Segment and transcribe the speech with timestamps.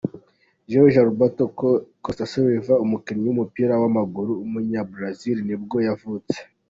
[0.67, 1.53] Jorge Alberto da
[2.03, 6.37] Costa Silva, umukinnyi w’umupira w’amaguru w’umunyabrazil nibwo yavutse.